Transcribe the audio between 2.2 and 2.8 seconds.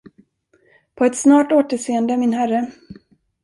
herre!